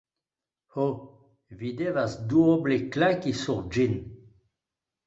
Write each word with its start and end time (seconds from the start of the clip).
Ho, 0.77 0.85
vi 1.61 1.71
devas 1.83 2.17
duoble 2.33 2.81
klaki 2.97 3.39
sur 3.45 3.65
ĝin. 3.79 3.99